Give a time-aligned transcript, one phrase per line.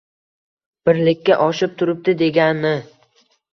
[0.91, 2.75] birlikka oshib turibdi degani.
[2.91, 3.33] h